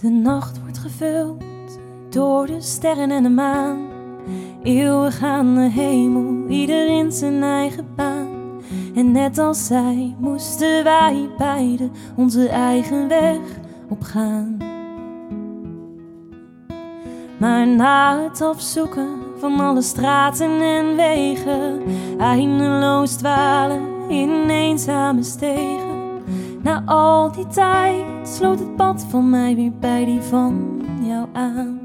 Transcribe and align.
De 0.00 0.08
nacht 0.08 0.60
wordt 0.60 0.78
gevuld 0.78 1.42
door 2.08 2.46
de 2.46 2.60
sterren 2.60 3.10
en 3.10 3.22
de 3.22 3.28
maan. 3.28 3.78
Eeuwig 4.62 5.22
aan 5.22 5.54
de 5.54 5.70
hemel, 5.70 6.48
ieder 6.48 6.86
in 6.86 7.12
zijn 7.12 7.42
eigen 7.42 7.86
baan. 7.96 8.28
En 8.94 9.12
net 9.12 9.38
als 9.38 9.66
zij 9.66 10.16
moesten 10.18 10.84
wij 10.84 11.28
beiden 11.38 11.92
onze 12.16 12.48
eigen 12.48 13.08
weg 13.08 13.38
opgaan. 13.88 14.56
Maar 17.38 17.66
na 17.66 18.22
het 18.22 18.40
afzoeken 18.40 19.08
van 19.38 19.60
alle 19.60 19.82
straten 19.82 20.60
en 20.60 20.96
wegen, 20.96 21.82
eindeloos 22.18 23.12
dwalen 23.12 24.08
in 24.08 24.48
eenzame 24.48 25.22
stegen. 25.22 25.89
Na 26.62 26.82
al 26.86 27.32
die 27.32 27.46
tijd 27.46 28.28
sloot 28.28 28.58
het 28.58 28.76
pad 28.76 29.06
van 29.08 29.30
mij 29.30 29.54
weer 29.54 29.72
bij 29.80 30.04
die 30.04 30.20
van 30.20 30.82
jou 31.02 31.26
aan. 31.32 31.78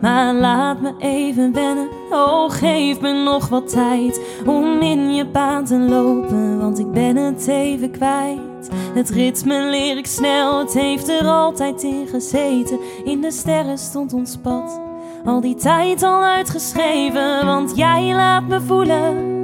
Maar 0.00 0.34
laat 0.34 0.80
me 0.80 0.94
even 0.98 1.52
wennen, 1.52 1.88
oh 2.10 2.50
geef 2.50 3.00
me 3.00 3.12
nog 3.12 3.48
wat 3.48 3.68
tijd 3.68 4.20
om 4.46 4.80
in 4.80 5.14
je 5.14 5.26
baan 5.26 5.64
te 5.64 5.78
lopen, 5.78 6.60
want 6.60 6.78
ik 6.78 6.92
ben 6.92 7.16
het 7.16 7.46
even 7.46 7.90
kwijt. 7.90 8.70
Het 8.94 9.10
ritme 9.10 9.70
leer 9.70 9.96
ik 9.96 10.06
snel, 10.06 10.58
het 10.58 10.74
heeft 10.74 11.08
er 11.08 11.26
altijd 11.26 11.82
in 11.82 12.06
gezeten. 12.06 12.78
In 13.04 13.20
de 13.20 13.30
sterren 13.30 13.78
stond 13.78 14.12
ons 14.12 14.36
pad, 14.36 14.80
al 15.24 15.40
die 15.40 15.54
tijd 15.54 16.02
al 16.02 16.22
uitgeschreven, 16.22 17.46
want 17.46 17.76
jij 17.76 18.14
laat 18.14 18.48
me 18.48 18.60
voelen 18.60 19.35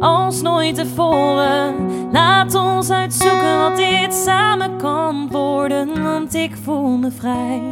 als 0.00 0.42
nooit 0.42 0.74
tevoren. 0.74 1.74
Laat 2.12 2.54
ons 2.54 2.90
uitzoeken 2.90 3.58
wat 3.58 3.76
dit 3.76 4.14
samen 4.14 4.76
kan 4.76 5.28
worden, 5.30 6.02
want 6.02 6.34
ik 6.34 6.56
voel 6.62 6.96
me 6.96 7.10
vrij. 7.10 7.62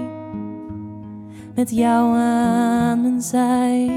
Met 1.55 1.71
jou 1.71 2.17
aan 2.17 3.03
mijn 3.03 3.21
zij. 3.21 3.91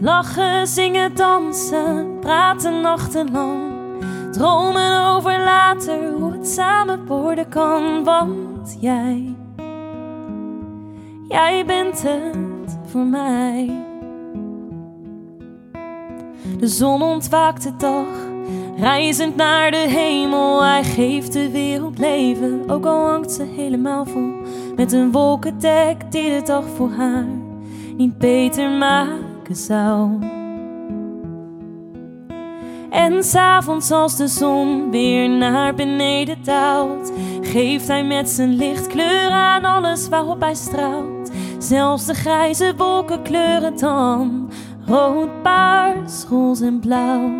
Lachen, 0.00 0.66
zingen, 0.66 1.14
dansen, 1.14 2.18
praten 2.20 2.80
nachtenlang. 2.80 3.72
Dromen 4.32 5.06
over 5.06 5.38
later, 5.38 6.12
hoe 6.12 6.32
het 6.32 6.48
samen 6.48 7.06
worden 7.06 7.48
kan. 7.48 8.04
Want 8.04 8.76
jij, 8.80 9.34
jij 11.28 11.64
bent 11.66 12.02
het 12.02 12.78
voor 12.86 13.06
mij. 13.06 13.92
De 16.64 16.70
zon 16.70 17.02
ontwaakt 17.02 17.62
de 17.62 17.76
dag, 17.76 18.06
reizend 18.76 19.36
naar 19.36 19.70
de 19.70 19.76
hemel. 19.88 20.64
Hij 20.64 20.84
geeft 20.84 21.32
de 21.32 21.50
wereld 21.50 21.98
leven, 21.98 22.70
ook 22.70 22.86
al 22.86 23.06
hangt 23.06 23.32
ze 23.32 23.42
helemaal 23.42 24.04
vol. 24.04 24.32
Met 24.76 24.92
een 24.92 25.12
wolkendek 25.12 26.12
die 26.12 26.30
de 26.30 26.42
dag 26.44 26.64
voor 26.76 26.90
haar 26.90 27.26
niet 27.96 28.18
beter 28.18 28.70
maken 28.70 29.56
zou. 29.56 30.10
En 32.90 33.24
s'avonds 33.24 33.90
als 33.90 34.16
de 34.16 34.26
zon 34.26 34.90
weer 34.90 35.30
naar 35.30 35.74
beneden 35.74 36.38
daalt, 36.44 37.12
geeft 37.40 37.88
hij 37.88 38.04
met 38.04 38.28
zijn 38.28 38.54
licht 38.54 38.86
kleur 38.86 39.30
aan 39.30 39.64
alles 39.64 40.08
waarop 40.08 40.40
hij 40.40 40.54
straalt. 40.54 41.30
Zelfs 41.58 42.06
de 42.06 42.14
grijze 42.14 42.74
wolken 42.76 43.22
kleuren 43.22 43.78
dan 43.78 44.50
rood, 44.86 45.42
paars, 45.42 46.24
roze 46.28 46.66
en 46.66 46.80
blauw. 46.80 47.30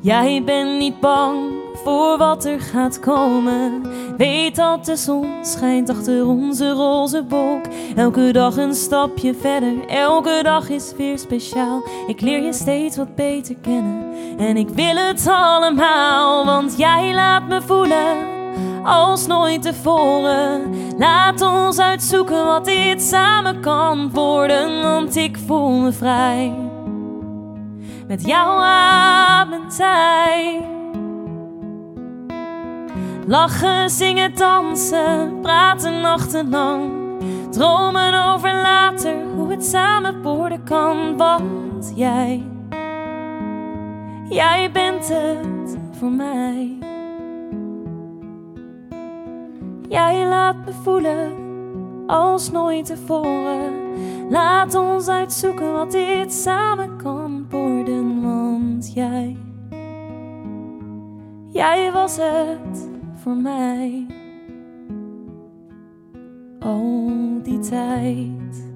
Jij 0.00 0.42
bent 0.44 0.78
niet 0.78 1.00
bang 1.00 1.58
voor 1.84 2.18
wat 2.18 2.44
er 2.44 2.60
gaat 2.60 3.00
komen. 3.00 3.82
Weet 4.16 4.56
dat 4.56 4.84
de 4.84 4.96
zon 4.96 5.44
schijnt 5.44 5.90
achter 5.90 6.26
onze 6.26 6.70
roze 6.70 7.24
wolk. 7.28 7.64
Elke 7.96 8.32
dag 8.32 8.56
een 8.56 8.74
stapje 8.74 9.34
verder, 9.34 9.86
elke 9.86 10.40
dag 10.42 10.68
is 10.68 10.92
weer 10.96 11.18
speciaal. 11.18 11.82
Ik 12.06 12.20
leer 12.20 12.42
je 12.42 12.52
steeds 12.52 12.96
wat 12.96 13.14
beter 13.14 13.54
kennen 13.62 14.02
en 14.38 14.56
ik 14.56 14.68
wil 14.68 14.96
het 14.96 15.28
allemaal, 15.30 16.44
want 16.44 16.76
jij 16.76 17.14
laat 17.14 17.48
me 17.48 17.62
voelen 17.62 18.37
als 18.88 19.26
nooit 19.26 19.62
tevoren. 19.62 20.74
Laat 20.98 21.40
ons 21.40 21.78
uitzoeken 21.78 22.44
wat 22.44 22.64
dit 22.64 23.02
samen 23.02 23.60
kan 23.60 24.10
worden, 24.10 24.82
want 24.82 25.16
ik 25.16 25.38
voel 25.46 25.70
me 25.70 25.92
vrij. 25.92 26.54
Met 28.06 28.26
jou 28.26 28.62
aan 28.62 29.48
mijn 29.48 29.70
zij. 29.70 30.60
Lachen, 33.26 33.90
zingen, 33.90 34.34
dansen, 34.34 35.40
praten 35.42 36.00
nachtenlang. 36.00 36.90
Dromen 37.50 38.24
over 38.24 38.54
later, 38.54 39.14
hoe 39.36 39.50
het 39.50 39.64
samen 39.64 40.22
worden 40.22 40.64
kan, 40.64 41.16
want 41.16 41.92
jij, 41.94 42.42
jij 44.28 44.70
bent 44.72 45.08
het 45.08 45.78
voor 45.98 46.10
mij. 46.10 46.78
Jij 49.88 50.26
laat 50.26 50.56
me 50.64 50.72
voelen 50.72 51.32
als 52.06 52.50
nooit 52.50 52.86
tevoren. 52.86 53.72
Laat 54.30 54.74
ons 54.74 55.08
uitzoeken 55.08 55.72
wat 55.72 55.92
dit 55.92 56.32
samen 56.32 56.96
kan 56.96 57.46
worden, 57.50 58.22
want 58.22 58.92
jij, 58.94 59.36
jij 61.52 61.92
was 61.92 62.16
het 62.16 62.88
voor 63.14 63.36
mij. 63.36 64.06
Al 66.58 67.10
die 67.42 67.58
tijd. 67.58 68.66